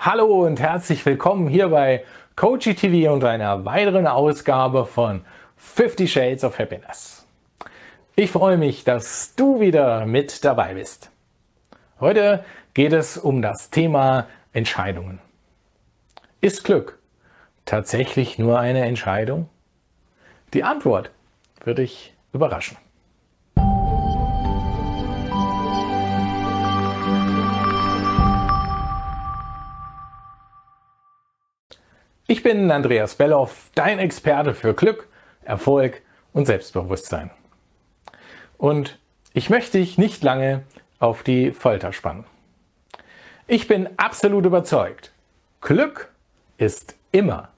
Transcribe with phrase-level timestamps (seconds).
[0.00, 2.04] Hallo und herzlich willkommen hier bei
[2.36, 5.24] Coachy TV und einer weiteren Ausgabe von
[5.56, 7.26] 50 Shades of Happiness.
[8.14, 11.10] Ich freue mich, dass du wieder mit dabei bist.
[11.98, 15.18] Heute geht es um das Thema Entscheidungen.
[16.40, 17.00] Ist Glück
[17.64, 19.48] tatsächlich nur eine Entscheidung?
[20.54, 21.10] Die Antwort
[21.64, 22.76] wird dich überraschen.
[32.30, 35.08] Ich bin Andreas Belloff, dein Experte für Glück,
[35.44, 36.02] Erfolg
[36.34, 37.30] und Selbstbewusstsein.
[38.58, 38.98] Und
[39.32, 40.62] ich möchte dich nicht lange
[40.98, 42.26] auf die Folter spannen.
[43.46, 45.10] Ich bin absolut überzeugt,
[45.62, 46.12] Glück
[46.58, 47.48] ist immer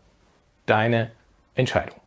[0.66, 1.10] deine
[1.56, 1.98] Entscheidung.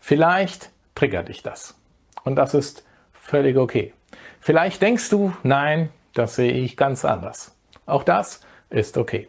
[0.00, 1.76] Vielleicht triggert dich das.
[2.24, 3.94] Und das ist völlig okay.
[4.40, 7.54] Vielleicht denkst du, nein, das sehe ich ganz anders.
[7.86, 9.28] Auch das ist okay.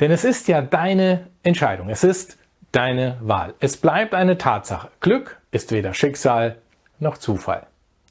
[0.00, 2.38] Denn es ist ja deine Entscheidung, es ist
[2.72, 3.54] deine Wahl.
[3.60, 4.90] Es bleibt eine Tatsache.
[5.00, 6.56] Glück ist weder Schicksal
[6.98, 7.66] noch Zufall.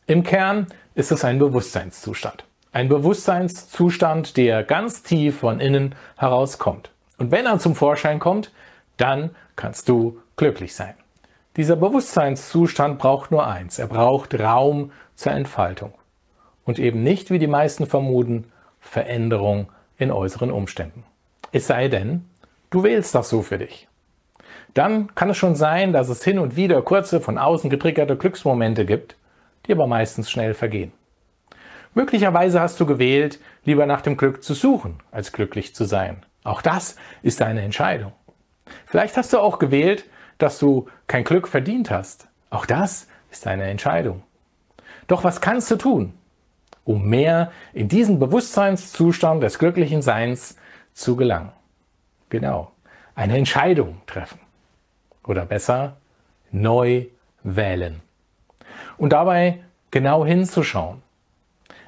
[0.07, 2.45] Im Kern ist es ein Bewusstseinszustand.
[2.71, 6.91] Ein Bewusstseinszustand, der ganz tief von innen herauskommt.
[7.17, 8.51] Und wenn er zum Vorschein kommt,
[8.97, 10.95] dann kannst du glücklich sein.
[11.55, 13.79] Dieser Bewusstseinszustand braucht nur eins.
[13.79, 15.93] Er braucht Raum zur Entfaltung.
[16.65, 21.03] Und eben nicht, wie die meisten vermuten, Veränderung in äußeren Umständen.
[21.55, 22.25] Es sei denn,
[22.69, 23.87] du wählst das so für dich.
[24.73, 28.85] Dann kann es schon sein, dass es hin und wieder kurze, von außen getriggerte Glücksmomente
[28.85, 29.15] gibt,
[29.65, 30.91] die aber meistens schnell vergehen.
[31.93, 36.25] Möglicherweise hast du gewählt, lieber nach dem Glück zu suchen, als glücklich zu sein.
[36.43, 38.11] Auch das ist eine Entscheidung.
[38.85, 40.03] Vielleicht hast du auch gewählt,
[40.39, 42.27] dass du kein Glück verdient hast.
[42.49, 44.23] Auch das ist eine Entscheidung.
[45.07, 46.15] Doch was kannst du tun,
[46.83, 50.57] um mehr in diesen Bewusstseinszustand des glücklichen Seins
[50.95, 51.51] zu gelangen.
[52.29, 52.71] Genau.
[53.13, 54.39] Eine Entscheidung treffen.
[55.27, 55.97] Oder besser,
[56.51, 57.05] neu
[57.43, 58.01] wählen.
[58.97, 59.59] Und dabei
[59.91, 61.03] genau hinzuschauen.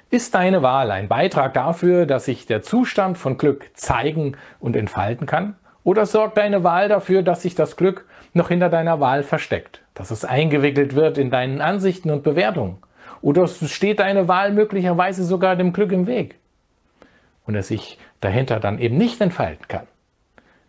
[0.09, 5.26] Ist deine Wahl ein Beitrag dafür, dass sich der Zustand von Glück zeigen und entfalten
[5.26, 5.56] kann?
[5.84, 9.81] Oder sorgt deine Wahl dafür, dass sich das Glück noch hinter deiner Wahl versteckt?
[9.94, 12.78] Dass es eingewickelt wird in deinen Ansichten und Bewertungen?
[13.22, 16.36] Oder steht deine Wahl möglicherweise sogar dem Glück im Weg?
[17.47, 19.88] Und es sich dahinter dann eben nicht entfalten kann.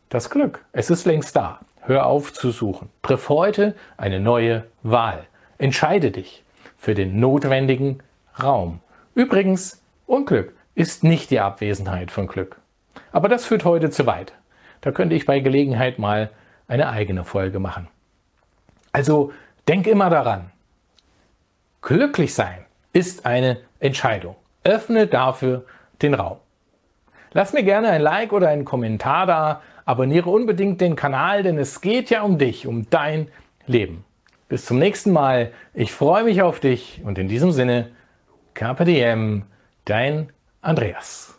[0.08, 1.60] Das Glück, es ist längst da.
[1.82, 2.88] Hör auf zu suchen.
[3.02, 5.26] Triff heute eine neue Wahl.
[5.58, 6.44] Entscheide dich
[6.78, 8.02] für den notwendigen
[8.42, 8.80] Raum.
[9.14, 12.60] Übrigens, Unglück ist nicht die Abwesenheit von Glück.
[13.12, 14.32] Aber das führt heute zu weit.
[14.80, 16.30] Da könnte ich bei Gelegenheit mal
[16.68, 17.88] eine eigene Folge machen.
[18.92, 19.32] Also
[19.66, 20.50] denk immer daran.
[21.82, 24.36] Glücklich sein ist eine Entscheidung.
[24.64, 25.64] Öffne dafür
[26.02, 26.38] den Raum.
[27.38, 29.62] Lass mir gerne ein Like oder einen Kommentar da.
[29.84, 33.28] Abonniere unbedingt den Kanal, denn es geht ja um dich, um dein
[33.64, 34.04] Leben.
[34.48, 35.52] Bis zum nächsten Mal.
[35.72, 37.90] Ich freue mich auf dich und in diesem Sinne,
[38.60, 39.44] Diem,
[39.84, 40.32] dein
[40.62, 41.37] Andreas.